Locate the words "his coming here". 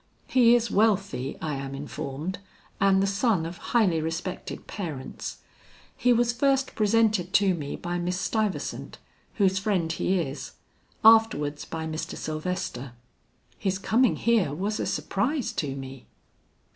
13.59-14.55